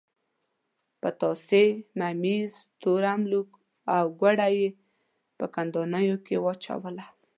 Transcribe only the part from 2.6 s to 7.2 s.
تور املوک او ګوړه یې په کندانیو کې واچوله.